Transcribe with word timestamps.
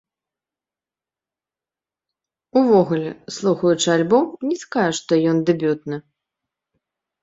Увогуле, 2.63 3.13
слухаючы 3.39 3.87
альбом, 4.01 4.25
не 4.51 4.55
скажаш, 4.67 4.95
што 5.07 5.13
ён 5.31 5.37
дэбютны. 5.49 6.07